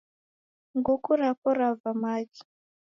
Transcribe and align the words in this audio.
Nguku 0.77 1.09
rapo 1.19 1.49
rava 1.59 1.91
maghi 2.01 2.41